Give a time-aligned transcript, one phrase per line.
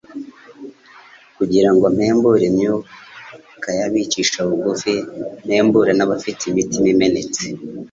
[1.37, 4.93] kugira ngo mpembure imyuka y’abicisha bugufi,
[5.45, 7.43] mpembure n’abafite imitima imenetse